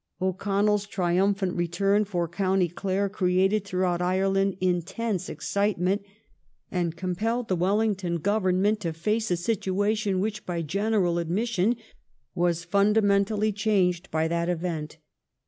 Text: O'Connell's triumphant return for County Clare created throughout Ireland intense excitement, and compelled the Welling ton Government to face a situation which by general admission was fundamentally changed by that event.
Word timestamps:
O'Connell's 0.19 0.87
triumphant 0.87 1.55
return 1.55 2.05
for 2.05 2.27
County 2.27 2.67
Clare 2.67 3.07
created 3.07 3.63
throughout 3.63 4.01
Ireland 4.01 4.57
intense 4.59 5.29
excitement, 5.29 6.01
and 6.71 6.95
compelled 6.97 7.49
the 7.49 7.55
Welling 7.55 7.93
ton 7.93 8.15
Government 8.17 8.79
to 8.79 8.93
face 8.93 9.29
a 9.29 9.37
situation 9.37 10.19
which 10.19 10.43
by 10.43 10.63
general 10.63 11.19
admission 11.19 11.75
was 12.33 12.63
fundamentally 12.63 13.51
changed 13.51 14.09
by 14.09 14.27
that 14.27 14.49
event. 14.49 14.97